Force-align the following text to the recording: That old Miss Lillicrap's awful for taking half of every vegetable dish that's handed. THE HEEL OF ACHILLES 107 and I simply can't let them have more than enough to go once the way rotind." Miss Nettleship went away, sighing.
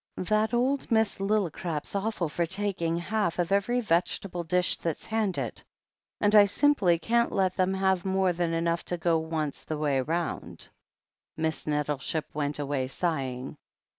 That 0.17 0.51
old 0.51 0.89
Miss 0.91 1.17
Lillicrap's 1.19 1.93
awful 1.93 2.27
for 2.27 2.47
taking 2.47 2.97
half 2.97 3.37
of 3.37 3.51
every 3.51 3.79
vegetable 3.81 4.43
dish 4.43 4.75
that's 4.77 5.05
handed. 5.05 5.57
THE 5.57 6.25
HEEL 6.25 6.27
OF 6.27 6.27
ACHILLES 6.27 6.33
107 6.33 6.39
and 6.39 6.41
I 6.41 6.45
simply 6.73 6.97
can't 6.97 7.31
let 7.31 7.55
them 7.55 7.73
have 7.75 8.03
more 8.03 8.33
than 8.33 8.51
enough 8.51 8.83
to 8.85 8.97
go 8.97 9.19
once 9.19 9.63
the 9.63 9.77
way 9.77 10.01
rotind." 10.01 10.69
Miss 11.37 11.67
Nettleship 11.67 12.25
went 12.33 12.57
away, 12.57 12.87
sighing. 12.87 13.57